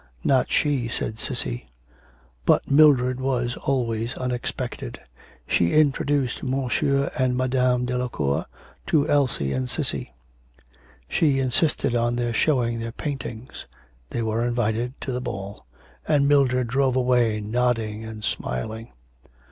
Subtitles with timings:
[0.23, 1.67] 'Not she,' said Cissy.
[2.43, 4.99] But Mildred was always unexpected.
[5.45, 8.47] She introduced Monsieur and Madame Delacour
[8.87, 10.11] to Elsie and Cissy;
[11.07, 13.67] she insisted on their showing their paintings;
[14.09, 15.67] they were invited to the ball,
[16.07, 18.91] and Mildred drove away nodding and smiling.